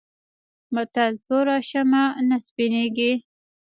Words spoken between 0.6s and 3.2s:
متل: توره شمه نه سپينېږي.